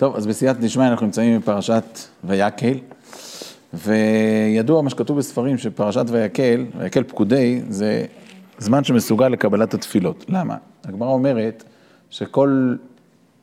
טוב, 0.00 0.16
אז 0.16 0.26
בסייעתא 0.26 0.60
דשמיא 0.60 0.86
אנחנו 0.86 1.06
נמצאים 1.06 1.40
בפרשת 1.40 1.98
ויקל, 2.24 2.78
וידוע 3.74 4.82
מה 4.82 4.90
שכתוב 4.90 5.18
בספרים 5.18 5.58
שפרשת 5.58 6.04
ויקל, 6.08 6.66
ויקל 6.78 7.02
פקודי, 7.02 7.60
זה 7.68 8.06
זמן 8.58 8.84
שמסוגל 8.84 9.28
לקבלת 9.28 9.74
התפילות. 9.74 10.24
למה? 10.28 10.56
הגמרא 10.84 11.08
אומרת 11.08 11.64
שכל 12.10 12.74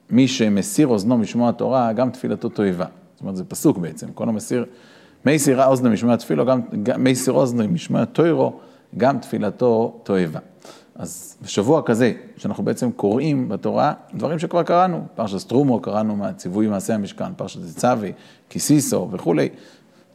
מי 0.09 0.28
שמסיר 0.28 0.88
אוזנו 0.88 1.17
משמוע 1.17 1.49
התורה, 1.49 1.93
גם 1.93 2.10
תפילתו 2.10 2.49
תועבה. 2.49 2.85
זאת 3.13 3.21
אומרת, 3.21 3.35
זה 3.35 3.44
פסוק 3.44 3.78
בעצם, 3.78 4.08
כל 4.13 4.29
המסיר, 4.29 4.65
מי 5.26 5.39
סירה 5.39 5.67
אוזנו 5.67 5.89
משמוע 5.89 6.15
תפילו, 6.15 6.46
גם 6.46 6.62
מי 6.97 7.15
סיר 7.15 7.33
אוזנו 7.33 7.67
משמוע 7.67 8.05
תוירו, 8.05 8.60
גם 8.97 9.19
תפילתו 9.19 9.99
תועבה. 10.03 10.39
אז 10.99 11.37
בשבוע 11.41 11.81
כזה, 11.81 12.13
שאנחנו 12.37 12.63
בעצם 12.63 12.91
קוראים 12.91 13.49
בתורה 13.49 13.93
דברים 14.13 14.39
שכבר 14.39 14.63
קראנו, 14.63 15.05
פרשת 15.15 15.37
סטרומו 15.37 15.79
קראנו 15.79 16.16
מהציווי 16.16 16.67
מעשה 16.67 16.95
המשכן, 16.95 17.34
פרשת 17.38 17.61
זצבי, 17.61 18.11
קיסיסו 18.49 19.07
וכולי, 19.11 19.49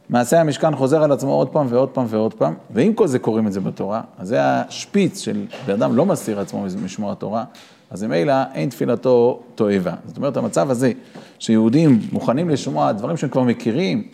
מעשה 0.09 0.41
המשכן 0.41 0.75
חוזר 0.75 1.03
על 1.03 1.11
עצמו 1.11 1.31
עוד 1.31 1.49
פעם 1.49 1.65
ועוד 1.69 1.89
פעם 1.89 2.05
ועוד 2.09 2.33
פעם, 2.33 2.53
ועם 2.73 2.93
כל 2.93 3.07
זה 3.07 3.19
קוראים 3.19 3.47
את 3.47 3.53
זה 3.53 3.59
בתורה, 3.59 4.01
אז 4.17 4.27
זה 4.27 4.37
השפיץ 4.41 5.19
של 5.19 5.45
בן 5.65 5.73
אדם 5.73 5.95
לא 5.95 6.05
מסיר 6.05 6.39
עצמו 6.39 6.65
משמוע 6.83 7.11
התורה, 7.11 7.43
אז 7.91 8.03
ממילא 8.03 8.33
אין 8.53 8.69
תפילתו 8.69 9.39
תועבה. 9.55 9.93
זאת 10.05 10.17
אומרת, 10.17 10.37
המצב 10.37 10.71
הזה, 10.71 10.91
שיהודים 11.39 11.99
מוכנים 12.11 12.49
לשמוע 12.49 12.91
דברים 12.91 13.17
שהם 13.17 13.29
כבר 13.29 13.43
מכירים, 13.43 14.07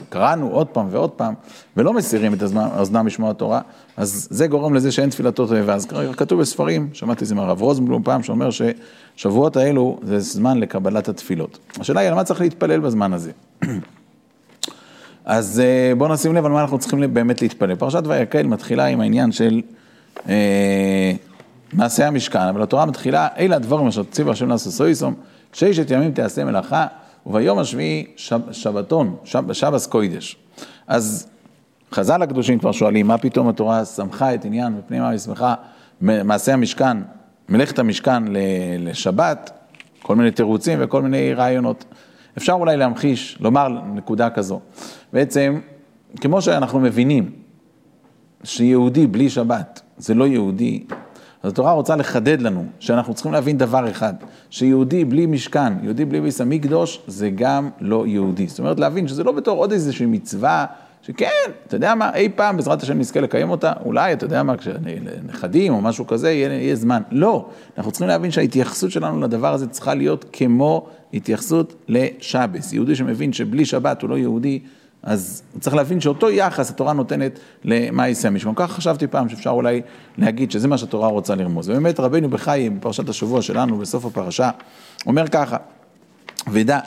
וקראנו 0.00 0.48
עוד 0.50 0.66
פעם 0.66 0.88
ועוד 0.90 1.10
פעם, 1.10 1.34
ולא 1.76 1.92
מסירים 1.92 2.34
את 2.34 2.42
האוזנם 2.56 3.06
משמוע 3.06 3.30
התורה, 3.30 3.60
אז 3.96 4.28
זה 4.30 4.46
גורם 4.46 4.74
לזה 4.74 4.92
שאין 4.92 5.10
תפילתו 5.10 5.46
תועבה. 5.46 5.74
אז 5.74 5.86
כתוב 6.16 6.40
בספרים, 6.40 6.88
שמעתי 6.92 7.24
את 7.24 7.28
זה 7.28 7.34
מהרב 7.34 7.60
רוזנבלום 7.60 8.02
פעם, 8.02 8.22
שאומר 8.22 8.48
ששבועות 8.50 9.56
האלו 9.56 9.98
זה 10.02 10.18
זמן 10.18 10.58
לקבלת 10.58 11.08
התפילות. 11.08 11.58
השאלה 11.80 12.00
היא, 12.00 12.08
על 12.08 12.14
מה 12.14 12.24
צריך 12.24 12.40
להתפלל 12.40 12.80
בזמן 12.80 13.12
הזה? 13.12 13.30
אז 15.24 15.60
אה, 15.60 15.94
בואו 15.94 16.12
נשים 16.12 16.34
לב 16.34 16.44
על 16.44 16.52
מה 16.52 16.60
אנחנו 16.60 16.78
צריכים 16.78 17.14
באמת 17.14 17.42
להתפלל. 17.42 17.74
פרשת 17.74 18.02
ויקל 18.06 18.46
מתחילה 18.46 18.84
עם 18.86 19.00
העניין 19.00 19.32
של 19.32 19.62
אה, 20.28 21.12
מעשה 21.72 22.06
המשכן, 22.06 22.38
אבל 22.38 22.62
התורה 22.62 22.86
מתחילה, 22.86 23.28
אלה 23.38 23.56
הדברים 23.56 23.86
אשר 23.86 24.02
ציווה 24.10 24.32
השם 24.32 24.48
לעשות 24.48 24.72
סויסום, 24.72 25.14
ששת 25.52 25.90
ימים 25.90 26.12
תעשה 26.12 26.44
מלאכה, 26.44 26.86
וביום 27.26 27.58
השביעי 27.58 28.06
שב, 28.16 28.52
שבתון, 28.52 29.16
שב, 29.24 29.52
שבס 29.52 29.86
קוידש. 29.86 30.36
אז 30.86 31.28
חז"ל 31.92 32.22
הקדושים 32.22 32.58
כבר 32.58 32.72
שואלים, 32.72 33.06
מה 33.06 33.18
פתאום 33.18 33.48
התורה 33.48 33.84
שמחה 33.84 34.34
את 34.34 34.44
עניין 34.44 34.74
ופנימה 34.78 35.10
ושמחה 35.14 35.54
מעשה 36.00 36.52
המשכן, 36.52 36.96
מלאכת 37.48 37.78
המשכן 37.78 38.22
לשבת, 38.78 39.50
כל 40.02 40.16
מיני 40.16 40.30
תירוצים 40.30 40.78
וכל 40.82 41.02
מיני 41.02 41.34
רעיונות. 41.34 41.84
אפשר 42.38 42.52
אולי 42.52 42.76
להמחיש, 42.76 43.38
לומר 43.40 43.68
נקודה 43.68 44.30
כזו. 44.30 44.60
בעצם, 45.12 45.60
כמו 46.20 46.42
שאנחנו 46.42 46.80
מבינים 46.80 47.30
שיהודי 48.44 49.06
בלי 49.06 49.30
שבת 49.30 49.82
זה 49.98 50.14
לא 50.14 50.26
יהודי, 50.26 50.84
אז 51.46 51.52
התורה 51.52 51.72
רוצה 51.72 51.96
לחדד 51.96 52.40
לנו 52.42 52.64
שאנחנו 52.78 53.14
צריכים 53.14 53.32
להבין 53.32 53.58
דבר 53.58 53.90
אחד, 53.90 54.14
שיהודי 54.50 55.04
בלי 55.04 55.26
משכן, 55.26 55.72
יהודי 55.82 56.04
בלי 56.04 56.20
ביס 56.20 56.40
המקדוש, 56.40 57.00
זה 57.06 57.30
גם 57.30 57.70
לא 57.80 58.06
יהודי. 58.06 58.46
זאת 58.46 58.58
אומרת, 58.58 58.80
להבין 58.80 59.08
שזה 59.08 59.24
לא 59.24 59.32
בתור 59.32 59.58
עוד 59.58 59.72
איזושהי 59.72 60.06
מצווה, 60.06 60.66
שכן, 61.02 61.50
אתה 61.66 61.76
יודע 61.76 61.94
מה, 61.94 62.14
אי 62.14 62.28
פעם 62.28 62.56
בעזרת 62.56 62.82
השם 62.82 62.98
נזכה 62.98 63.20
לקיים 63.20 63.50
אותה, 63.50 63.72
אולי, 63.84 64.12
אתה 64.12 64.24
יודע 64.24 64.42
מה, 64.42 64.56
כשנכדים 64.56 65.72
או 65.74 65.80
משהו 65.80 66.06
כזה, 66.06 66.30
יהיה, 66.30 66.52
יהיה 66.52 66.76
זמן. 66.76 67.02
לא, 67.10 67.48
אנחנו 67.78 67.92
צריכים 67.92 68.08
להבין 68.08 68.30
שההתייחסות 68.30 68.90
שלנו 68.90 69.20
לדבר 69.20 69.52
הזה 69.52 69.66
צריכה 69.66 69.94
להיות 69.94 70.24
כמו 70.32 70.86
התייחסות 71.14 71.74
לשבס. 71.88 72.72
יהודי 72.72 72.94
שמבין 72.94 73.32
שבלי 73.32 73.64
שבת 73.64 74.02
הוא 74.02 74.10
לא 74.10 74.18
יהודי, 74.18 74.60
אז 75.06 75.42
צריך 75.60 75.76
להבין 75.76 76.00
שאותו 76.00 76.30
יחס 76.30 76.70
התורה 76.70 76.92
נותנת 76.92 77.38
למאייסי 77.64 78.26
המשכון. 78.26 78.52
כך 78.56 78.72
חשבתי 78.72 79.06
פעם 79.06 79.28
שאפשר 79.28 79.50
אולי 79.50 79.82
להגיד 80.18 80.50
שזה 80.50 80.68
מה 80.68 80.78
שהתורה 80.78 81.08
רוצה 81.08 81.34
לרמוז. 81.34 81.68
ובאמת 81.70 82.00
רבינו 82.00 82.30
בחיים, 82.30 82.80
בפרשת 82.80 83.08
השבוע 83.08 83.42
שלנו, 83.42 83.78
בסוף 83.78 84.04
הפרשה, 84.04 84.50
אומר 85.06 85.28
ככה, 85.28 85.56
ודע 86.52 86.78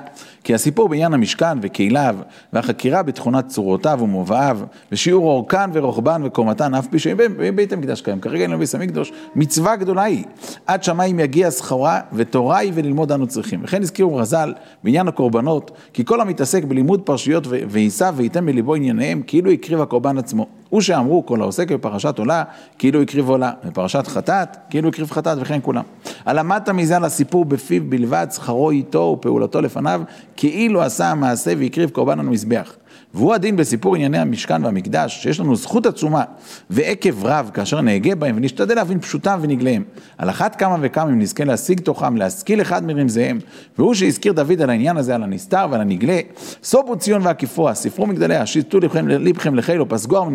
כי 0.50 0.54
הסיפור 0.54 0.90
בעניין 0.90 1.14
המשכן 1.14 1.58
וקהיליו, 1.62 2.16
והחקירה 2.54 3.04
בתכונת 3.04 3.48
צורותיו 3.48 4.00
ומובאיו, 4.02 4.60
ושיעור 4.92 5.26
אורכן 5.26 5.70
ורוחבן 5.74 6.22
וקומתן, 6.26 6.76
אף 6.76 6.88
פי 6.88 7.00
שבית 7.00 7.74
המקדש 7.74 8.02
קיים. 8.02 8.20
כרגע 8.20 8.42
אין 8.42 8.52
לביס 8.52 8.76
המקדוש, 8.76 9.12
מצווה 9.36 9.76
גדולה 9.76 10.04
היא. 10.04 10.24
עד 10.68 10.84
שמיים 10.84 11.20
יגיע 11.20 11.52
סחורה, 11.52 12.02
ותורה 12.14 12.58
היא 12.58 12.72
וללמוד 12.76 13.12
אנו 13.12 13.28
צריכים. 13.28 13.60
וכן 13.64 13.82
הזכירו 13.82 14.16
רז"ל 14.16 14.54
בעניין 14.84 15.08
הקורבנות, 15.08 15.72
כי 15.94 16.06
כל 16.06 16.22
המתעסק 16.22 16.64
בלימוד 16.64 17.02
פרשיות 17.02 17.48
ויישא 17.48 18.12
וייתן 18.16 18.46
מליבו 18.46 18.76
ענייניהם, 18.76 19.22
כאילו 19.28 19.52
הקריב 19.52 19.82
הקורבן 19.82 20.18
עצמו. 20.18 20.46
הוא 20.70 20.82
שאמרו 20.82 21.26
כל 21.26 21.42
העוסק 21.42 21.72
בפרשת 21.72 22.20
עולה, 22.20 22.44
כאילו 22.78 23.02
הקריב 23.02 23.30
עולה, 23.30 23.52
בפרשת 23.64 24.08
חטאת, 24.08 24.58
כאילו 24.70 24.90
הקריב 24.90 25.12
חטאת 25.12 25.38
וכן 25.42 25.60
כולם. 25.62 25.84
הלמדת 26.26 26.70
מזה 26.70 26.98
על 26.98 27.06
הסיפור 27.06 27.46
בפיו 27.46 27.84
בלבד, 27.90 28.28
שכרו 28.32 28.72
איתו 28.72 29.16
ופעולתו 29.20 29.62
לפניו, 29.62 30.02
כאילו 30.40 30.82
עשה 30.82 31.12
המעשה 31.12 31.54
והקריב 31.60 31.90
קורבן 31.90 32.20
על 32.20 32.28
המזבח. 32.28 32.76
והוא 33.14 33.34
הדין 33.34 33.56
בסיפור 33.56 33.96
ענייני 33.96 34.18
המשכן 34.18 34.66
והמקדש, 34.66 35.24
שיש 35.24 35.40
לנו 35.40 35.56
זכות 35.56 35.86
עצומה 35.86 36.24
ועקב 36.70 37.26
רב 37.26 37.52
כאשר 37.54 37.82
נהגה 37.82 38.16
בהם 38.16 38.38
ונשתדל 38.38 38.76
להבין 38.76 39.00
פשוטם 39.00 39.40
ונגליהם. 39.42 39.84
על 40.18 40.30
אחת 40.30 40.56
כמה 40.56 40.78
וכמה 40.82 41.10
אם 41.10 41.20
נזכה 41.20 41.44
להשיג 41.44 41.80
תוכם, 41.80 42.18
להשכיל 42.18 42.62
אחד 42.62 42.86
מרמזיהם, 42.86 43.40
והוא 43.78 43.94
שהזכיר 43.94 44.34
דוד 44.34 44.62
על 44.62 44.70
העניין 44.70 44.98
הזה, 44.98 45.16
על 45.16 45.24
הנסתר 45.24 45.68
ועל 45.72 45.82
הנגלה, 45.82 46.20
סובו 46.64 46.98
ציון 46.98 47.22
ועקיפוה, 47.26 47.74
ספרו 47.74 48.08
מגדליה, 48.08 48.46
שיטו 48.46 48.80
לבכם 49.06 49.56
לחילו, 49.56 49.90
פסגו 49.90 50.26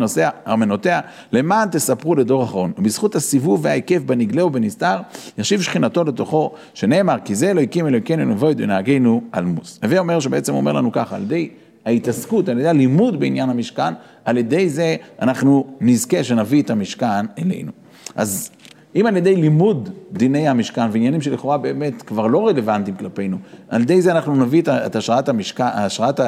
ארמנותיה, 0.47 0.99
למען 1.31 1.69
תספרו 1.69 2.15
לדור 2.15 2.43
אחרון. 2.43 2.71
ובזכות 2.77 3.15
הסיבוב 3.15 3.59
וההיקף 3.63 4.01
בנגלה 4.05 4.45
ובנסתר, 4.45 4.97
ישיב 5.37 5.61
שכינתו 5.61 6.03
לתוכו, 6.03 6.51
שנאמר, 6.73 7.15
כי 7.25 7.35
זה 7.35 7.51
אלוהיקים 7.51 7.87
אלוהיכנו 7.87 8.25
נבוא 8.25 8.51
ונהגנו 8.57 9.21
על 9.31 9.45
מוס. 9.45 9.79
הווה 9.83 9.99
אומר 9.99 10.19
שבעצם 10.19 10.53
אומר 10.53 10.71
לנו 10.71 10.91
ככה, 10.91 11.15
על 11.15 11.21
ידי 11.21 11.49
ההתעסקות, 11.85 12.49
על 12.49 12.59
ידי 12.59 12.67
הלימוד 12.67 13.19
בעניין 13.19 13.49
המשכן, 13.49 13.93
על 14.25 14.37
ידי 14.37 14.69
זה 14.69 14.95
אנחנו 15.21 15.67
נזכה 15.81 16.23
שנביא 16.23 16.61
את 16.61 16.69
המשכן 16.69 17.25
אלינו. 17.39 17.71
אז 18.15 18.49
אם 18.95 19.05
על 19.05 19.17
ידי 19.17 19.35
לימוד 19.35 19.89
דיני 20.11 20.47
המשכן 20.47 20.87
ועניינים 20.91 21.21
שלכאורה 21.21 21.57
באמת 21.57 22.01
כבר 22.01 22.27
לא 22.27 22.47
רלוונטיים 22.47 22.97
כלפינו, 22.97 23.37
על 23.69 23.81
ידי 23.81 24.01
זה 24.01 24.11
אנחנו 24.11 24.35
נביא 24.35 24.61
את 24.67 24.95
השראת 24.95 25.29
המשכן, 25.29 25.63
השראת 25.63 26.19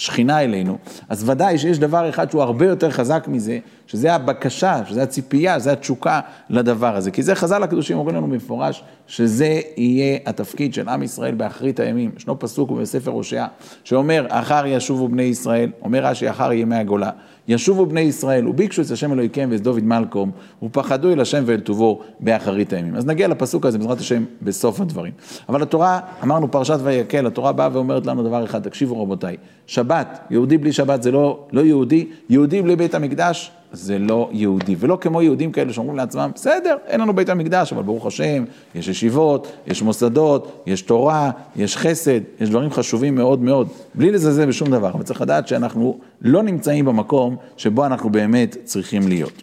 השכינה 0.00 0.40
אלינו, 0.40 0.78
אז 1.08 1.28
ודאי 1.28 1.58
שיש 1.58 1.78
דבר 1.78 2.08
אחד 2.08 2.30
שהוא 2.30 2.42
הרבה 2.42 2.66
יותר 2.66 2.90
חזק 2.90 3.24
מזה, 3.28 3.58
שזה 3.86 4.14
הבקשה, 4.14 4.80
שזה 4.88 5.02
הציפייה, 5.02 5.60
שזה 5.60 5.72
התשוקה 5.72 6.20
לדבר 6.50 6.96
הזה. 6.96 7.10
כי 7.10 7.22
זה 7.22 7.34
חז"ל 7.34 7.62
הקדושים 7.62 7.98
אומרים 7.98 8.16
לנו 8.16 8.26
במפורש, 8.26 8.82
שזה 9.06 9.60
יהיה 9.76 10.18
התפקיד 10.26 10.74
של 10.74 10.88
עם 10.88 11.02
ישראל 11.02 11.34
באחרית 11.34 11.80
הימים. 11.80 12.10
ישנו 12.16 12.38
פסוק 12.38 12.70
בספר 12.70 13.10
הושע, 13.10 13.46
שאומר, 13.84 14.26
אחר 14.28 14.66
ישובו 14.66 15.08
בני 15.08 15.22
ישראל, 15.22 15.70
אומר 15.82 16.04
רש"י, 16.04 16.30
אחר 16.30 16.52
ימי 16.52 16.76
הגולה. 16.76 17.10
ישובו 17.50 17.86
בני 17.86 18.00
ישראל, 18.00 18.48
וביקשו 18.48 18.82
את 18.82 18.90
השם 18.90 19.12
אלוהיכם 19.12 19.48
ואת 19.52 19.62
דוד 19.62 19.84
מלקום, 19.84 20.30
ופחדו 20.62 21.12
אל 21.12 21.20
השם 21.20 21.42
ואל 21.46 21.60
טובו 21.60 22.00
באחרית 22.20 22.72
הימים. 22.72 22.96
אז 22.96 23.06
נגיע 23.06 23.28
לפסוק 23.28 23.66
הזה 23.66 23.78
בעזרת 23.78 23.98
השם 23.98 24.24
בסוף 24.42 24.80
הדברים. 24.80 25.12
אבל 25.48 25.62
התורה, 25.62 26.00
אמרנו 26.22 26.50
פרשת 26.50 26.78
ויקל, 26.82 27.26
התורה 27.26 27.52
באה 27.52 27.68
ואומרת 27.72 28.06
לנו 28.06 28.22
דבר 28.22 28.44
אחד, 28.44 28.62
תקשיבו 28.62 29.02
רבותיי, 29.02 29.36
שבת, 29.66 30.18
יהודי 30.30 30.58
בלי 30.58 30.72
שבת 30.72 31.02
זה 31.02 31.10
לא, 31.10 31.46
לא 31.52 31.60
יהודי, 31.60 32.06
יהודי 32.28 32.62
בלי 32.62 32.76
בית 32.76 32.94
המקדש 32.94 33.52
זה 33.72 33.98
לא 33.98 34.28
יהודי, 34.32 34.76
ולא 34.78 34.98
כמו 35.00 35.22
יהודים 35.22 35.52
כאלה 35.52 35.72
שאומרים 35.72 35.96
לעצמם, 35.96 36.30
בסדר, 36.34 36.76
אין 36.86 37.00
לנו 37.00 37.12
בית 37.12 37.28
המקדש, 37.28 37.72
אבל 37.72 37.82
ברוך 37.82 38.06
השם, 38.06 38.44
יש 38.74 38.88
ישיבות, 38.88 39.52
יש 39.66 39.82
מוסדות, 39.82 40.62
יש 40.66 40.82
תורה, 40.82 41.30
יש 41.56 41.76
חסד, 41.76 42.20
יש 42.40 42.50
דברים 42.50 42.70
חשובים 42.70 43.14
מאוד 43.14 43.42
מאוד, 43.42 43.68
בלי 43.94 44.10
לזלזל 44.10 44.46
בשום 44.46 44.70
דבר, 44.70 44.90
אבל 44.90 45.02
צריך 45.02 45.20
לדעת 45.20 45.48
שאנחנו 45.48 45.98
לא 46.22 46.42
נמצאים 46.42 46.84
במקום 46.84 47.36
שבו 47.56 47.86
אנחנו 47.86 48.10
באמת 48.10 48.56
צריכים 48.64 49.08
להיות. 49.08 49.42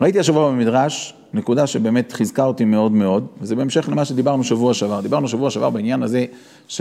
ראיתי 0.00 0.18
השבוע 0.18 0.50
במדרש, 0.50 1.14
נקודה 1.34 1.66
שבאמת 1.66 2.12
חיזקה 2.12 2.44
אותי 2.44 2.64
מאוד 2.64 2.92
מאוד, 2.92 3.26
וזה 3.40 3.56
בהמשך 3.56 3.88
למה 3.88 4.04
שדיברנו 4.04 4.44
שבוע 4.44 4.74
שעבר. 4.74 5.00
דיברנו 5.00 5.28
שבוע 5.28 5.50
שעבר 5.50 5.70
בעניין 5.70 6.02
הזה, 6.02 6.24
ש... 6.68 6.80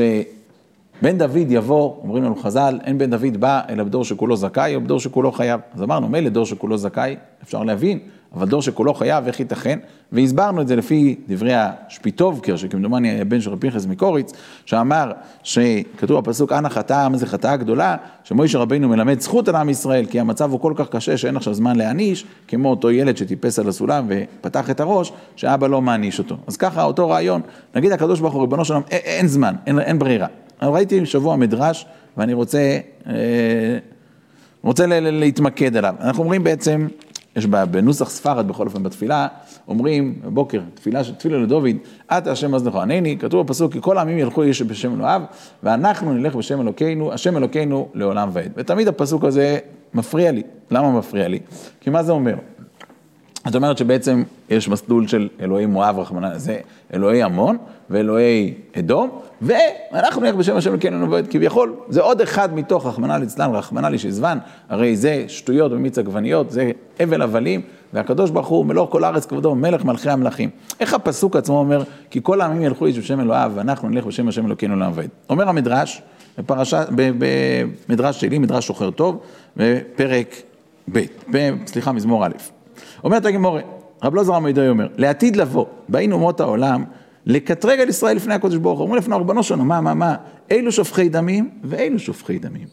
בן 1.02 1.18
דוד 1.18 1.46
יבוא, 1.52 1.96
אומרים 2.04 2.24
לנו 2.24 2.36
חז"ל, 2.36 2.80
אין 2.84 2.98
בן 2.98 3.10
דוד 3.10 3.38
בא 3.38 3.62
אלא 3.70 3.84
בדור 3.84 4.06
שכולו 4.06 4.36
זכאי 4.36 4.76
או 4.76 4.82
בדור 4.82 5.00
שכולו 5.00 5.32
חייב. 5.32 5.62
אז 5.74 5.82
אמרנו, 5.82 6.10
מילא 6.10 6.30
דור 6.30 6.46
שכולו 6.46 6.78
זכאי, 6.78 7.16
אפשר 7.44 7.64
להבין, 7.64 8.00
אבל 8.36 8.48
דור 8.48 8.62
שכולו 8.62 8.94
חייב, 8.94 9.28
איך 9.28 9.40
ייתכן? 9.40 9.80
והסברנו 10.12 10.62
את 10.62 10.68
זה 10.68 10.76
לפי 10.76 11.16
דברי 11.28 11.54
השפיטובקר, 11.56 12.56
שכמדומני 12.56 13.10
היה 13.10 13.26
בן 13.26 13.42
של 13.42 13.50
רבי 13.50 13.72
פנחס 13.72 13.86
מקוריץ, 13.86 14.34
שאמר 14.66 15.12
שכתוב 15.44 16.20
בפסוק, 16.20 16.52
אנא 16.52 16.70
חטאה, 16.70 17.10
מה 17.10 17.18
זה 17.18 17.26
חטאה 17.26 17.58
גדולה, 17.58 17.96
שמוישה 18.24 18.60
רבינו 18.60 18.90
מלמד 18.90 19.20
זכות 19.20 19.48
על 19.48 19.56
עם 19.56 19.70
ישראל, 19.70 20.06
כי 20.06 20.20
המצב 20.20 20.52
הוא 20.52 20.60
כל 20.60 20.74
כך 20.76 20.90
קשה 20.90 21.18
שאין 21.18 21.38
עכשיו 21.38 21.54
זמן 21.54 21.76
להעניש, 21.76 22.26
כמו 22.48 22.70
אותו 22.70 22.92
ילד 22.92 23.18
שטיפס 23.18 23.60
על 23.60 23.70
הסולם 23.70 24.06
ופתח 24.10 24.70
את 24.70 24.80
הראש, 24.80 25.12
שאבא 25.36 25.68
לא 25.68 25.82
מעניש 25.82 26.20
אותו. 26.20 26.38
אז 26.48 26.58
ככה 26.58 26.84
אותו 26.84 27.10
רעיון, 27.10 27.42
נגיד 27.76 27.92
הקדוש 27.92 28.20
ברוך 28.20 28.34
הוא, 28.34 28.42
ריבונו 28.42 28.66
שלום, 28.66 28.84
אין, 28.90 29.28
זמן, 29.28 29.56
אין, 29.68 29.80
אין 29.80 30.00
ברירה. 30.00 30.28
ראיתי 30.62 31.06
שבוע 31.06 31.36
מדרש, 31.36 31.86
ואני 32.18 32.34
רוצה, 32.34 32.80
אה, 33.08 33.14
רוצה 34.64 34.86
להתמקד 35.00 35.78
עליו. 35.78 35.96
אנחנו 36.02 36.24
אומרים 36.24 36.44
בעצם, 36.44 36.88
יש 37.36 37.46
בנוסח 37.46 38.10
ספרד, 38.10 38.48
בכל 38.48 38.66
אופן 38.66 38.84
בתפילה, 38.84 39.28
אומרים 39.68 40.16
בבוקר, 40.24 40.62
תפילה, 40.74 41.02
תפילה 41.18 41.38
לדוד, 41.38 41.66
אתה 42.18 42.32
השם 42.32 42.52
מזנך 42.52 42.76
ענני, 42.76 43.18
כתוב 43.20 43.46
בפסוק, 43.46 43.74
כי 43.74 43.80
כל 43.82 43.98
העמים 43.98 44.18
ילכו 44.18 44.44
איש 44.44 44.62
בשם 44.62 44.96
אלוהיו, 44.96 45.22
ואנחנו 45.64 46.14
נלך 46.14 46.36
בשם 46.36 46.62
אלוקינו, 46.62 47.14
השם 47.14 47.38
אלוקינו 47.38 47.90
לעולם 47.94 48.30
ועד. 48.34 48.52
ותמיד 48.56 48.88
הפסוק 48.88 49.24
הזה 49.24 49.58
מפריע 49.94 50.32
לי. 50.32 50.44
למה 50.72 50.92
מפריע 50.92 51.28
לי? 51.28 51.40
כי 51.82 51.90
מה 51.90 52.04
זה 52.04 52.12
אומר? 52.12 52.36
זאת 53.48 53.56
אומרת 53.56 53.78
שבעצם 53.78 54.24
יש 54.50 54.70
מסלול 54.70 55.08
של 55.08 55.28
אלוהי 55.42 55.66
מואב, 55.66 56.00
רחמנא, 56.00 56.38
זה 56.38 56.58
אלוהי 56.94 57.24
עמון 57.24 57.58
ואלוהי 57.90 58.54
אדום, 58.80 59.10
ואנחנו 59.42 60.22
נלך 60.22 60.36
בשם 60.36 60.58
השם 60.58 60.72
אלוקינו 60.72 61.06
נבועד 61.06 61.28
כביכול, 61.28 61.76
זה 61.90 62.02
עוד 62.02 62.22
אחד 62.22 62.56
מתוך 62.56 62.86
רחמנא 62.86 63.14
ליצלן, 63.14 63.56
רחמנא 63.56 63.88
לישזבן, 63.88 64.38
הרי 64.70 64.96
זה 64.96 65.26
שטויות 65.28 65.72
במיץ 65.72 65.98
עגבניות, 65.98 66.52
זה 66.52 66.72
הבל 67.00 67.22
הבלים, 67.22 67.62
והקדוש 67.94 68.30
ברוך 68.30 68.48
הוא 68.48 68.66
מלוך 68.66 68.92
כל 68.92 69.04
הארץ 69.04 69.26
כבודו, 69.26 69.56
מלך 69.56 69.86
מלכי 69.86 70.10
המלכים. 70.10 70.50
איך 70.80 70.94
הפסוק 70.94 71.36
עצמו 71.36 71.60
אומר, 71.60 71.84
כי 72.10 72.20
כל 72.24 72.42
העמים 72.42 72.62
ילכו 72.62 72.86
איש 72.86 73.00
בשם 73.00 73.20
אלוהיו, 73.20 73.52
ואנחנו 73.56 73.90
נלך 73.90 74.06
בשם 74.06 74.28
השם 74.28 74.46
אלוקינו 74.46 74.76
לעבד. 74.76 75.08
אומר 75.30 75.50
המדרש, 75.50 76.02
בפרשה, 76.38 76.84
במדרש 77.90 78.22
שלי, 78.22 78.40
מדרש 78.40 78.68
שוחר 78.68 78.92
טוב, 78.92 79.20
בפרק 79.58 80.36
ב', 80.92 81.00
סליחה, 81.66 81.92
מזמור 81.92 82.26
א'. 82.26 82.57
אומרת 83.04 83.26
הגמורה, 83.26 83.62
רב 84.04 84.16
לוזר 84.16 84.36
עמידוי 84.36 84.70
אומר, 84.70 84.88
לעתיד 84.98 85.36
לבוא, 85.36 85.66
באין 85.90 86.12
אומות 86.12 86.40
העולם, 86.40 86.84
לקטרג 87.26 87.80
על 87.80 87.90
ישראל 87.90 88.16
לפני 88.16 88.34
הקודש 88.34 88.56
ברוך 88.56 88.80
הוא. 88.80 88.86
אומרים 88.86 89.02
לפני 89.02 89.16
רבנו 89.16 89.44
שלנו, 89.44 89.66
מה, 89.66 89.82
מה, 89.82 89.94
מה, 89.94 90.16
אילו 90.52 90.72
שופכי 90.72 91.10
דמים 91.10 91.50
ואילו 91.64 92.00
שופכי 92.00 92.40
דמים. 92.40 92.68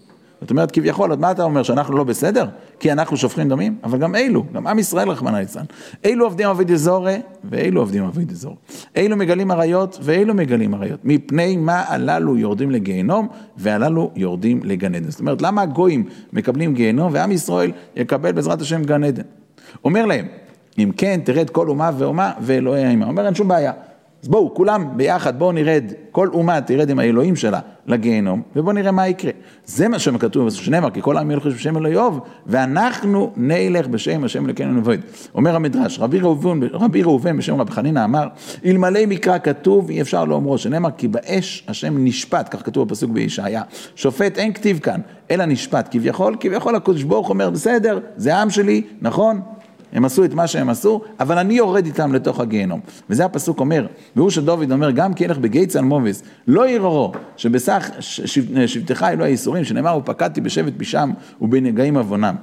זאת 0.45 0.51
אומרת, 0.51 0.71
כביכול, 0.71 1.11
עוד 1.11 1.21
מה 1.21 1.31
אתה 1.31 1.43
אומר, 1.43 1.63
שאנחנו 1.63 1.97
לא 1.97 2.05
בסדר? 2.05 2.47
כי 2.81 2.93
אנחנו 2.93 3.17
שופכים 3.17 3.49
דמים? 3.49 3.79
אבל 3.85 3.99
גם 3.99 4.15
אלו, 4.15 4.45
גם 4.53 4.67
עם 4.67 4.79
ישראל 4.79 5.09
רחמנא 5.11 5.37
ליצלן. 5.37 5.65
אלו 6.05 6.25
עובדים 6.25 6.49
עבודי 6.49 6.73
דזורי 6.73 7.21
ואלו 7.45 7.81
עובדים 7.81 8.05
עבודי 8.05 8.25
דזורי. 8.25 8.57
אלו 8.97 9.17
מגלים 9.17 9.51
עריות 9.51 9.99
ואלו 10.03 10.35
מגלים 10.35 10.75
עריות. 10.75 11.01
מפני 11.05 11.57
מה 11.57 11.85
הללו 11.89 12.37
יורדים 12.37 12.71
לגיהנום 12.71 13.29
והללו 13.57 14.11
יורדים 14.17 14.61
לגן 14.65 14.95
עדן. 14.95 15.11
זאת 15.11 15.21
אומרת, 15.21 15.43
למה 15.43 15.63
הגויים 15.63 16.05
מקבלים 16.33 16.75
גיהנום 16.75 17.13
ועם 17.13 17.33
ישראל 17.33 17.73
יקבל 17.97 18.33
בעזרת 18.33 18.61
השם 18.61 18.83
גן 18.83 19.05
עדן? 19.05 19.23
אומר 19.85 20.07
להם, 20.07 20.27
אם 20.79 20.91
כן, 20.97 21.21
תרד 21.25 21.51
כל 21.51 21.69
אומה 21.69 21.91
ואומה 21.99 22.33
ואלוהי 22.41 22.85
האימה. 22.85 23.07
אומר, 23.07 23.27
אין 23.27 23.35
שום 23.35 23.49
בעיה. 23.49 23.73
אז 24.23 24.29
בואו, 24.29 24.55
כולם 24.55 24.89
ביחד, 24.97 25.39
בואו 25.39 25.53
נרד, 25.53 25.85
כל 26.11 26.29
אומה 26.33 26.61
תרד 26.61 26.91
עם 26.91 26.99
האלוהים 26.99 27.37
שלה 27.37 27.61
לגיהנום, 27.87 28.43
ובואו 28.57 28.75
נראה 28.75 28.91
מה 28.91 29.09
יקרה. 29.09 29.31
זה 29.67 29.89
מה 29.89 29.99
שכתוב, 29.99 30.51
שנאמר, 30.51 30.91
כי 30.91 31.03
כל 31.03 31.17
העם 31.17 31.31
ילכו 31.31 31.51
בשם 31.51 31.77
אלוהי 31.77 31.97
אוב, 31.97 32.21
ואנחנו 32.47 33.33
נלך 33.37 33.87
בשם 33.87 34.25
השם 34.25 34.47
אלוקינו 34.47 34.73
נבואד. 34.73 35.01
אומר 35.35 35.57
המדרש, 35.57 35.99
רבי 35.99 36.21
ראובן, 36.21 36.61
רבי 36.73 37.03
ראובן 37.03 37.37
בשם 37.37 37.61
רבי 37.61 37.73
חנינא 37.73 38.05
אמר, 38.05 38.29
אלמלא 38.65 39.07
מקרא 39.07 39.39
כתוב, 39.39 39.91
אי 39.91 40.01
אפשר 40.01 40.25
לאומרו, 40.25 40.59
שנאמר, 40.59 40.91
כי 40.97 41.09
באש 41.09 41.65
השם 41.69 42.05
נשפט, 42.05 42.49
כך 42.51 42.67
כתוב 42.67 42.89
בפסוק 42.89 43.11
בישעיה. 43.11 43.63
שופט 43.97 44.39
אין 44.39 44.53
כתיב 44.53 44.79
כאן, 44.79 45.01
אלא 45.31 45.45
נשפט. 45.45 45.89
כביכול, 45.91 46.37
כביכול 46.41 46.75
הקדוש 46.75 47.03
ברוך 47.03 47.31
אומר, 47.31 47.51
בסדר, 47.51 47.99
זה 48.17 48.37
העם 48.37 48.51
שלי, 48.51 48.83
נכון? 49.01 49.41
הם 49.95 50.05
עשו 50.05 50.25
את 50.25 50.35
מה 50.35 50.47
שהם 50.47 50.69
עשו, 50.69 51.01
אבל 51.21 51.39
אני 51.39 51.55
יורד 51.55 51.87
איתם 51.87 52.13
לתוך 52.13 52.41
הגיהנום. 52.41 52.81
וזה 53.11 53.25
הפסוק 53.25 53.61
אומר, 53.61 53.87
והוא 54.17 54.31
שדוד 54.31 54.73
אומר, 54.73 54.91
גם 54.91 55.15
כי 55.15 55.25
ילך 55.25 55.39
בגיא 55.39 55.67
על 55.79 55.85
מובס, 55.85 56.23
לא 56.47 56.69
יררו, 56.69 57.13
שבסך 57.37 57.91
שבטך 58.67 59.03
אלוהי 59.03 59.31
הייסורים, 59.31 59.65
שנאמר, 59.65 59.99
ופקדתי 59.99 60.41
בשבט 60.41 60.73
פשעם 60.77 61.13
ובנגעים 61.41 61.97
עוונם. 61.97 62.35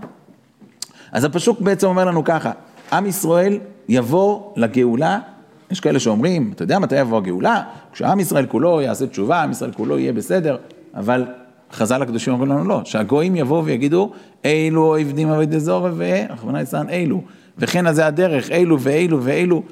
אז 1.11 1.23
הפסוק 1.23 1.61
בעצם 1.61 1.87
אומר 1.87 2.05
לנו 2.05 2.23
ככה, 2.23 2.51
עם 2.91 3.05
ישראל 3.05 3.59
יבוא 3.89 4.41
לגאולה, 4.55 5.19
יש 5.71 5.79
כאלה 5.79 5.99
שאומרים, 5.99 6.51
אתה 6.55 6.63
יודע 6.63 6.79
מתי 6.79 6.99
יבוא 6.99 7.17
הגאולה? 7.17 7.63
כשעם 7.93 8.19
ישראל 8.19 8.45
כולו 8.45 8.81
יעשה 8.81 9.07
תשובה, 9.07 9.43
עם 9.43 9.51
ישראל 9.51 9.71
כולו 9.71 9.99
יהיה 9.99 10.13
בסדר, 10.13 10.57
אבל 10.95 11.25
חז"ל 11.73 12.01
הקדושים 12.01 12.33
אומרים 12.33 12.51
לנו 12.51 12.63
לא, 12.63 12.81
שהגויים 12.85 13.35
יבואו 13.35 13.65
ויגידו, 13.65 14.11
אילו 14.43 14.95
עבדים 14.95 15.31
עבדי 15.31 15.59
זורע 15.59 15.91
ורחמנא 15.95 16.57
ליצלן 16.57 16.89
אילו. 16.89 17.21
וכן 17.57 17.87
אז 17.87 17.95
זה 17.95 18.05
הדרך, 18.05 18.51
אילו 18.51 18.79
ואילו 18.79 19.23
ואילו. 19.23 19.63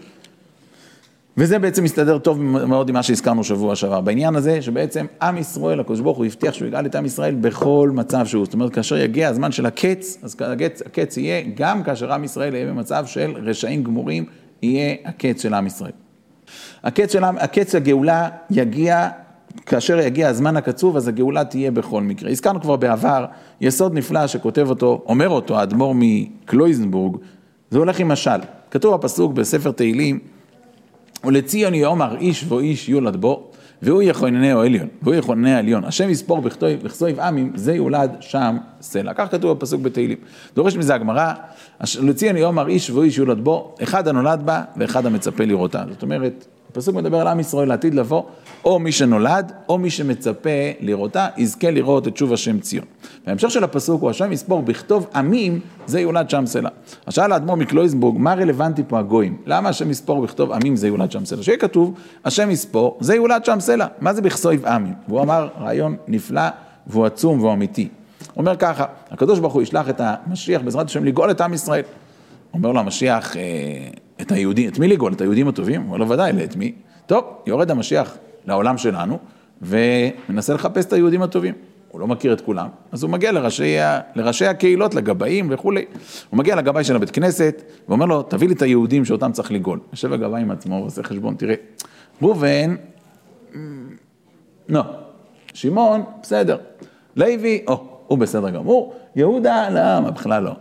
וזה 1.38 1.60
בעצם 1.60 1.84
מסתדר 1.84 2.18
טוב 2.18 2.42
מאוד 2.42 2.90
עם 2.90 2.96
מה 2.96 3.04
שהזכרנו 3.04 3.44
שבוע 3.44 3.76
שעבר, 3.76 4.02
בעניין 4.02 4.36
הזה 4.36 4.62
שבעצם 4.62 5.06
עם 5.22 5.38
ישראל, 5.38 5.80
הקדוש 5.80 6.00
ברוך 6.00 6.18
הוא 6.18 6.26
הבטיח 6.26 6.54
שהוא 6.54 6.68
יגאל 6.68 6.86
את 6.86 6.96
עם 6.96 7.06
ישראל 7.06 7.36
בכל 7.36 7.92
מצב 7.94 8.26
שהוא, 8.26 8.46
זאת 8.46 8.54
אומרת 8.54 8.74
כאשר 8.74 8.98
יגיע 8.98 9.30
הזמן 9.30 9.52
של 9.52 9.66
הקץ, 9.66 10.18
אז 10.24 10.36
הקץ, 10.40 10.82
הקץ 10.86 11.18
יהיה 11.18 11.42
גם 11.56 11.84
כאשר 11.84 12.14
עם 12.14 12.24
ישראל 12.24 12.56
יהיה 12.56 12.68
במצב 12.68 13.06
של 13.06 13.34
רשעים 13.36 13.84
גמורים, 13.84 14.26
יהיה 14.62 14.96
הקץ 15.06 15.42
של 15.42 15.54
עם 15.54 15.68
ישראל. 15.68 15.92
הקץ, 16.84 17.14
של, 17.14 17.24
הקץ 17.24 17.76
הגאולה 17.76 18.30
יגיע, 18.52 19.10
כאשר 19.66 20.00
יגיע 20.00 20.28
הזמן 20.28 20.58
הקצוב, 20.58 20.98
אז 20.98 21.08
הגאולה 21.08 21.44
תהיה 21.44 21.72
בכל 21.72 22.02
מקרה. 22.02 22.32
הזכרנו 22.32 22.62
כבר 22.62 22.76
בעבר, 22.76 23.26
יסוד 23.62 23.94
נפלא 23.94 24.28
שכותב 24.28 24.70
אותו, 24.70 25.04
אומר 25.06 25.30
אותו 25.30 25.60
האדמו"ר 25.60 25.94
מקלויזנבורג, 25.96 27.18
זה 27.70 27.78
הולך 27.78 28.00
עם 28.00 28.08
משל. 28.08 28.40
כתוב 28.72 28.96
בפסוק 28.96 29.34
בספר 29.34 29.72
תהילים, 29.72 30.20
ולציון 31.24 31.74
יאמר 31.74 32.18
איש 32.18 32.46
ואיש 32.48 32.90
יולד 32.90 33.16
בו, 33.16 33.52
והוא 33.82 34.02
יכוננהו 34.02 34.62
עליון, 34.62 34.88
והוא 35.02 35.16
יכוננהו 35.16 35.58
עליון. 35.58 35.84
השם 35.84 36.10
יספור 36.10 36.42
בכסויב 36.84 37.20
עמים, 37.20 37.52
זה 37.56 37.74
יולד 37.74 38.16
שם 38.20 38.58
סלע. 38.82 39.14
כך 39.14 39.32
כתוב 39.32 39.58
בפסוק 39.58 39.82
בתהילים. 39.82 40.18
דורש 40.56 40.76
מזה 40.76 40.96
הגמרא, 40.96 41.34
לציון 42.02 42.38
יאמר 42.38 42.68
איש 42.68 42.90
ואיש 42.90 43.18
יולד 43.18 43.44
בו, 43.44 43.76
אחד 43.84 44.08
הנולד 44.08 44.42
בה 44.46 44.64
ואחד 44.78 45.06
המצפה 45.06 45.46
לראותה. 45.46 45.84
זאת 45.90 46.04
אומרת, 46.04 46.48
הפסוק 46.72 46.96
מדבר 46.96 47.22
על 47.22 47.28
עם 47.28 47.40
ישראל 47.40 47.68
לעתיד 47.68 47.94
לבוא, 47.94 48.24
או 48.66 48.80
מי 48.80 48.92
שנולד, 48.92 49.52
או 49.70 49.78
מי 49.78 49.90
שמצפה 49.90 50.50
לראותה, 50.80 51.28
יזכה 51.38 51.72
לראות 51.72 52.08
את 52.08 52.18
שוב 52.18 52.34
השם 52.34 52.60
ציון. 52.60 52.86
וההמשך 53.28 53.52
של 53.52 53.64
הפסוק 53.64 54.02
הוא, 54.02 54.10
השם 54.10 54.32
יספור 54.32 54.62
בכתוב 54.62 55.08
עמים, 55.16 55.60
זה 55.86 56.00
יולד 56.00 56.30
שם 56.30 56.46
סלע. 56.46 56.70
אז 57.06 57.14
שאל 57.14 57.32
האדמו"ר 57.32 57.56
מקלויזנבורג, 57.56 58.18
מה 58.18 58.34
רלוונטי 58.34 58.84
פה 58.88 59.00
הגויים? 59.00 59.38
למה 59.46 59.70
השם 59.70 59.92
יספור 59.92 60.22
בכתוב 60.22 60.52
עמים 60.52 60.76
זה 60.76 60.88
יולד 60.88 61.12
שם 61.12 61.26
סלע? 61.26 61.44
שיהיה 61.44 61.58
כתוב, 61.58 61.94
השם 62.26 62.52
יספור, 62.52 62.98
זה 63.00 63.16
יולד 63.16 63.46
שם 63.46 63.60
סלע. 63.60 63.88
מה 64.02 64.14
זה 64.14 64.22
בכסויב 64.22 64.66
עמים? 64.66 64.94
והוא 65.08 65.22
אמר, 65.22 65.48
רעיון 65.62 65.96
נפלא, 66.08 66.50
והוא 66.88 67.06
עצום 67.06 67.40
והוא 67.40 67.54
אמיתי. 67.54 67.88
הוא 68.34 68.42
אומר 68.42 68.56
ככה, 68.56 68.86
הקדוש 69.12 69.40
ברוך 69.40 69.54
הוא 69.54 69.62
ישלח 69.62 69.90
את 69.90 70.02
המשיח 70.04 70.62
בעזרת 70.62 70.86
השם 70.86 71.06
לגאול 71.06 71.32
את 71.32 71.42
עם 71.42 71.54
ישראל. 71.54 71.84
אומר 72.54 72.72
לו 72.72 72.80
המשיח, 72.80 73.38
אה, 73.38 73.42
את 74.30 74.34
היהודים, 74.34 74.70
את 74.70 74.80
מי 74.80 74.88
לגאול? 74.88 75.14
את 75.14 75.22
היהודים 75.22 75.48
הטובים? 75.48 75.82
הוא 75.82 75.88
אומר 75.88 75.98
לו, 75.98 76.10
ודאי, 76.10 76.44
את 76.44 76.56
מי? 76.56 76.74
טוב, 77.06 77.24
יורד 77.46 77.72
המשיח 77.72 78.18
לעולם 78.46 78.78
שלנו, 78.78 79.18
ומנסה 79.62 80.54
לחפש 80.54 80.86
את 80.86 80.94
היהודים 80.94 81.22
הטובים. 81.22 81.54
הוא 81.92 82.02
לא 82.02 82.08
מכיר 82.08 82.34
את 82.34 82.42
כולם, 82.42 82.68
אז 82.92 83.04
הוא 83.04 83.12
מגיע 83.12 83.32
לראשי, 83.32 83.76
לראשי 84.16 84.46
הקהילות, 84.46 84.96
לגבאים 84.96 85.48
וכולי. 85.52 85.86
הוא 86.30 86.38
מגיע 86.38 86.56
לגבאי 86.56 86.84
של 86.84 86.96
הבית 86.96 87.10
כנסת, 87.10 87.64
ואומר 87.88 88.06
לו, 88.06 88.22
תביא 88.22 88.48
לי 88.48 88.54
את 88.54 88.62
היהודים 88.62 89.06
שאותם 89.06 89.32
צריך 89.32 89.52
לגאול. 89.52 89.80
יושב 89.92 90.14
הגבאי 90.14 90.42
עם 90.42 90.52
עצמו 90.52 90.76
ועושה 90.76 91.04
חשבון, 91.04 91.36
תראה, 91.36 91.56
ראובן, 92.22 92.76
לא, 94.70 94.84
שמעון, 95.54 96.04
בסדר, 96.22 96.58
לוי, 97.16 97.64
או, 97.68 97.86
הוא 98.08 98.18
בסדר 98.18 98.50
גמור, 98.50 98.94
יהודה, 99.16 99.70
למה, 99.70 100.12
בכלל 100.12 100.44
לא. 100.44 100.52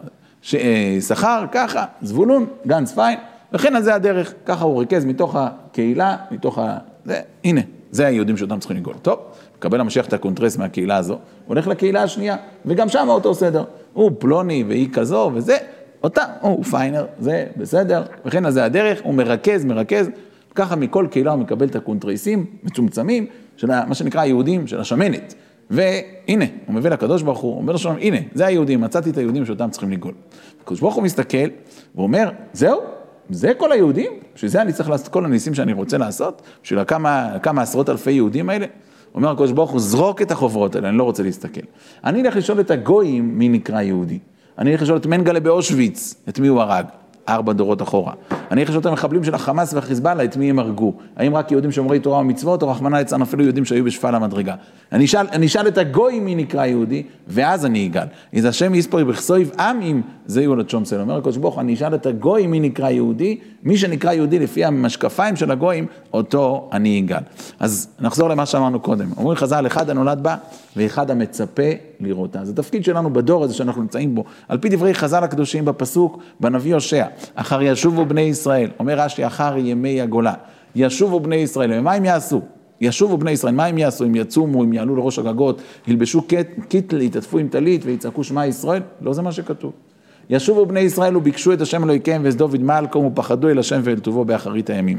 שכר, 1.00 1.44
ככה, 1.52 1.84
זבולון, 2.02 2.46
גנץ 2.66 2.92
פיין, 2.92 3.18
וכן 3.52 3.82
זה 3.82 3.94
הדרך, 3.94 4.34
ככה 4.46 4.64
הוא 4.64 4.80
ריכז 4.80 5.04
מתוך 5.04 5.36
הקהילה, 5.36 6.16
מתוך 6.30 6.58
ה... 6.58 6.78
זה, 7.04 7.20
הנה, 7.44 7.60
זה 7.90 8.06
היהודים 8.06 8.36
שאותם 8.36 8.58
צריכים 8.58 8.76
לגאול. 8.76 8.96
טוב, 9.02 9.18
מקבל 9.58 9.80
המשיח 9.80 10.06
את 10.06 10.12
הקונטרס 10.12 10.56
מהקהילה 10.56 10.96
הזו, 10.96 11.18
הולך 11.46 11.66
לקהילה 11.66 12.02
השנייה, 12.02 12.36
וגם 12.66 12.88
שם 12.88 13.06
אותו 13.08 13.34
סדר. 13.34 13.64
הוא 13.92 14.10
פלוני 14.18 14.64
והיא 14.68 14.88
כזו 14.92 15.30
וזה, 15.34 15.56
אותה, 16.02 16.24
הוא 16.40 16.64
פיינר, 16.64 17.06
זה 17.18 17.46
בסדר, 17.56 18.02
וכן 18.24 18.50
זה 18.50 18.64
הדרך, 18.64 19.00
הוא 19.02 19.14
מרכז, 19.14 19.64
מרכז, 19.64 20.10
ככה 20.54 20.76
מכל 20.76 21.06
קהילה 21.10 21.32
הוא 21.32 21.40
מקבל 21.40 21.66
את 21.66 21.76
הקונטרסים 21.76 22.46
מצומצמים, 22.62 23.26
של 23.56 23.66
מה 23.66 23.94
שנקרא 23.94 24.20
היהודים 24.20 24.66
של 24.66 24.80
השמנת. 24.80 25.34
והנה, 25.70 26.44
הוא 26.66 26.74
מביא 26.74 26.90
לקדוש 26.90 27.22
ברוך 27.22 27.38
הוא 27.38 27.56
אומר 27.56 27.72
לשלום, 27.72 27.96
הנה, 28.00 28.16
זה 28.34 28.46
היהודים, 28.46 28.80
מצאתי 28.80 29.10
את 29.10 29.18
היהודים 29.18 29.46
שאותם 29.46 29.70
צריכים 29.70 29.90
לגאול. 29.90 30.14
הקדוש 30.62 30.80
ברוך 30.80 30.94
הוא 30.94 31.02
מסתכל, 31.02 31.48
ואומר, 31.94 32.30
זהו, 32.52 32.80
זה 33.30 33.54
כל 33.54 33.73
היהודים? 33.73 34.12
בשביל 34.35 34.50
זה 34.50 34.62
אני 34.62 34.73
צריך 34.73 34.90
לעשות 34.90 35.08
כל 35.08 35.25
הניסים 35.25 35.54
שאני 35.54 35.73
רוצה 35.73 35.99
לעשות? 35.99 36.42
בשביל 36.62 36.85
כמה, 36.85 37.37
כמה 37.42 37.62
עשרות 37.62 37.88
אלפי 37.88 38.11
יהודים 38.11 38.50
האלה? 38.50 38.66
אומר 39.14 39.30
הקדוש 39.30 39.52
ברוך 39.52 39.70
הוא, 39.70 39.80
זרוק 39.80 40.23
את 40.23 40.30
החוברות 40.30 40.76
האלה, 40.76 40.88
אני 40.88 40.99
לא 40.99 41.02
רוצה 41.02 41.23
להסתכל. 41.23 41.61
אני 42.04 42.23
אלך 42.23 42.37
לשאול 42.37 42.61
את 42.61 42.70
הגויים 42.70 43.38
מי 43.38 43.49
נקרא 43.49 43.80
יהודי. 43.80 44.18
אני 44.58 44.73
אלך 44.73 44.82
לשאול 44.82 44.99
את 44.99 45.06
מנגלה 45.06 45.40
באושוויץ, 45.40 46.14
את 46.28 46.38
מי 46.38 46.49
הוא 46.49 46.61
הרג. 46.61 46.85
ארבע 47.28 47.52
דורות 47.52 47.82
אחורה. 47.82 48.12
אני 48.50 48.66
חושב 48.66 48.78
את 48.78 48.87
המחבלים 48.87 49.25
של 49.25 49.35
החמאס 49.35 49.75
והחיזבאללה, 49.75 50.25
את 50.25 50.37
מי 50.37 50.50
הם 50.50 50.58
הרגו? 50.58 50.92
האם 51.16 51.35
רק 51.35 51.50
יהודים 51.50 51.73
שומרי 51.73 52.00
תורה 52.00 52.18
ומצוות, 52.18 52.62
או 52.62 52.68
רחמנא 52.68 52.97
ליצלן 52.97 53.23
אפילו 53.23 53.42
יהודים 53.42 53.64
שהיו 53.64 53.85
בשפל 53.85 54.14
המדרגה? 54.14 54.54
אני 54.92 55.04
אשאל, 55.04 55.26
אני 55.32 55.47
אשאל 55.47 55.68
את 55.68 55.78
הגוי 55.78 56.20
מי 56.20 56.35
נקרא 56.35 56.66
יהודי, 56.66 57.02
ואז 57.28 57.66
אני 57.66 57.87
אגאל. 57.87 58.06
איזה 58.32 58.49
השם 58.49 58.75
יספרי 58.75 59.04
בכסויב 59.04 59.50
עמים, 59.58 60.02
זה 60.26 60.42
יולד 60.42 60.70
שומסל. 60.70 61.00
אומר 61.00 61.16
הקדוש 61.16 61.37
ברוך 61.37 61.58
אני 61.58 61.75
אשאל 61.75 61.94
את 61.94 62.06
הגוי 62.06 62.47
מי 62.47 62.61
נקרא 62.61 62.90
יהודי, 62.90 63.38
מי 63.62 63.76
שנקרא 63.76 64.12
יהודי 64.12 64.38
לפי 64.38 64.64
המשקפיים 64.64 65.37
של 65.37 65.50
הגויים, 65.50 65.87
אותו 66.12 66.68
אני 66.73 67.00
אגאל. 67.00 67.23
אז 67.61 67.88
נחזור 68.00 68.28
למה 68.28 68.47
שאמרנו 68.47 68.80
קודם. 68.80 69.06
אומרים 69.16 69.37
חז"ל, 69.37 69.66
אחד 69.66 69.90
הנולד 69.90 70.23
בה, 70.23 70.37
ואחד 70.76 71.11
המצפה 71.11 71.62
לראותה. 72.00 72.44
זה 72.44 72.56
תפקיד 72.56 72.84
שלנו 72.84 73.12
בדור 73.12 73.44
הזה 73.44 73.54
שאנחנו 73.54 73.82
נמצאים 73.82 74.14
בו. 74.14 74.24
על 74.48 74.58
פי 74.58 74.68
דברי 74.68 74.94
חז"ל 74.94 75.24
הקדושים 75.24 75.64
בפסוק, 75.64 76.18
בנביא 76.40 76.74
הושע, 76.74 77.06
אחר 77.34 77.62
ישובו 77.62 78.04
בני 78.04 78.20
ישראל, 78.20 78.70
אומר 78.78 79.00
רש"י, 79.00 79.26
אחר 79.26 79.54
ימי 79.58 80.00
הגולה, 80.00 80.34
ישובו 80.74 81.20
בני 81.20 81.36
ישראל, 81.36 81.70
ומה 81.72 81.92
הם 81.92 82.04
יעשו? 82.04 82.40
ישובו 82.80 83.18
בני 83.18 83.30
ישראל, 83.30 83.54
מה 83.54 83.66
הם 83.66 83.78
יעשו? 83.78 84.04
הם 84.04 84.14
יצומו, 84.14 84.62
הם 84.62 84.72
יעלו 84.72 84.96
לראש 84.96 85.18
הגגות, 85.18 85.62
ילבשו 85.86 86.22
קיטל, 86.68 87.02
יתעטפו 87.02 87.38
עם 87.38 87.48
טלית 87.48 87.82
ויצעקו 87.84 88.24
שמע 88.24 88.46
ישראל? 88.46 88.82
לא 89.00 89.12
זה 89.12 89.22
מה 89.22 89.32
שכתוב. 89.32 89.72
ישובו 90.30 90.66
בני 90.66 90.80
ישראל 90.80 91.16
וביקשו 91.16 91.52
את 91.52 91.60
השם 91.60 91.84
אלוהיכם 91.84 92.20
ואת 92.24 92.34
דוד 92.34 92.62
מלכום 92.62 93.06
ופחדו 93.06 93.48
אל 93.48 93.58
השם 93.58 93.80
ואל 93.84 93.98
טובו 93.98 94.24
באחרית 94.24 94.70
הימים. 94.70 94.98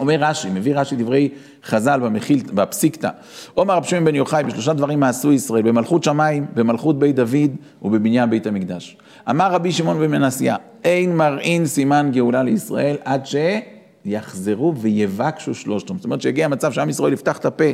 אומר 0.00 0.16
רש"י, 0.20 0.50
מביא 0.50 0.74
רש"י 0.76 0.96
דברי 0.96 1.28
חז"ל 1.64 2.00
במחיל, 2.00 2.42
בפסיקתא. 2.54 3.10
עומר 3.54 3.74
רב 3.74 3.84
שמעון 3.84 4.04
בן 4.04 4.14
יוחאי, 4.14 4.44
בשלושה 4.44 4.72
דברים 4.72 5.00
מעשו 5.00 5.32
ישראל, 5.32 5.62
במלכות 5.62 6.04
שמיים, 6.04 6.46
במלכות 6.54 6.98
בית 6.98 7.16
דוד 7.16 7.50
ובבניין 7.82 8.30
בית 8.30 8.46
המקדש. 8.46 8.96
אמר 9.30 9.52
רבי 9.52 9.72
שמעון 9.72 9.98
בן 9.98 10.10
מנסיה, 10.10 10.56
אין 10.84 11.16
מראין 11.16 11.66
סימן 11.66 12.10
גאולה 12.12 12.42
לישראל 12.42 12.96
עד 13.04 13.26
ש... 13.26 13.36
יחזרו 14.04 14.76
ויבקשו 14.76 15.54
שלושתם. 15.54 15.96
זאת 15.96 16.04
אומרת 16.04 16.20
שיגיע 16.20 16.44
המצב 16.44 16.72
שעם 16.72 16.88
ישראל 16.88 17.12
יפתח 17.12 17.38
את 17.38 17.46
הפה 17.46 17.64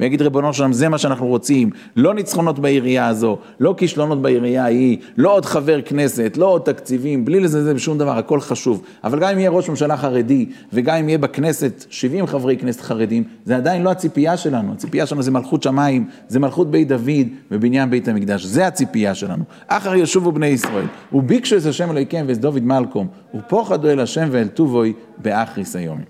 ויגיד 0.00 0.22
ריבונו 0.22 0.52
שלם 0.52 0.72
זה 0.72 0.88
מה 0.88 0.98
שאנחנו 0.98 1.26
רוצים, 1.26 1.70
לא 1.96 2.14
ניצחונות 2.14 2.58
בעירייה 2.58 3.08
הזו, 3.08 3.38
לא 3.60 3.74
כישלונות 3.76 4.22
בעירייה 4.22 4.64
ההיא, 4.64 4.98
לא 5.16 5.34
עוד 5.34 5.44
חבר 5.44 5.82
כנסת, 5.82 6.36
לא 6.36 6.46
עוד 6.46 6.62
תקציבים, 6.62 7.24
בלי 7.24 7.40
לזלזל 7.40 7.72
בשום 7.72 7.98
דבר, 7.98 8.18
הכל 8.18 8.40
חשוב. 8.40 8.82
אבל 9.04 9.20
גם 9.20 9.30
אם 9.30 9.38
יהיה 9.38 9.50
ראש 9.50 9.68
ממשלה 9.68 9.96
חרדי 9.96 10.46
וגם 10.72 10.96
אם 10.96 11.08
יהיה 11.08 11.18
בכנסת 11.18 11.84
70 11.90 12.26
חברי 12.26 12.56
כנסת 12.56 12.80
חרדים, 12.80 13.24
זה 13.44 13.56
עדיין 13.56 13.82
לא 13.82 13.90
הציפייה 13.90 14.36
שלנו, 14.36 14.72
הציפייה 14.72 15.06
שלנו 15.06 15.22
זה 15.22 15.30
מלכות 15.30 15.62
שמיים, 15.62 16.08
זה 16.28 16.40
מלכות 16.40 16.70
בית 16.70 16.88
דוד 16.88 17.26
ובניין 17.50 17.90
בית 17.90 18.08
המקדש, 18.08 18.44
זה 18.44 18.66
הציפייה 18.66 19.14
שלנו. 19.14 19.44
אחר 19.66 19.94
ישובו 19.94 20.32
בני 20.32 20.46
ישראל, 20.46 20.86
וביקשו 21.12 21.56
את 21.56 21.66
השם 21.66 21.90
אלוהיכם 21.90 22.24
ואת 22.28 22.38
דוד 22.38 22.62
מלקום, 22.62 23.08
ופוחדו 23.34 23.90
אל 23.90 24.00
השם 24.00 24.28
ואל 24.30 24.48
טובוי 24.48 24.92
באחריס 25.18 25.76
היום. 25.76 26.00